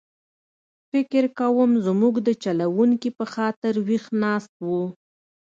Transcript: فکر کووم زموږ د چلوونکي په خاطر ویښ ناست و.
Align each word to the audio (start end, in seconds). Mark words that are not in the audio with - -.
فکر 0.91 1.23
کووم 1.39 1.71
زموږ 1.85 2.13
د 2.27 2.29
چلوونکي 2.43 3.09
په 3.17 3.25
خاطر 3.33 3.73
ویښ 3.87 4.05
ناست 4.23 4.53
و. 4.67 4.69